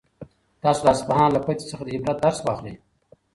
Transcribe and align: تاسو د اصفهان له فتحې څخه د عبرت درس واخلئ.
تاسو 0.63 0.81
د 0.83 0.87
اصفهان 0.93 1.29
له 1.33 1.39
فتحې 1.45 1.65
څخه 1.71 1.83
د 1.85 1.89
عبرت 1.95 2.17
درس 2.23 2.37
واخلئ. 2.45 2.75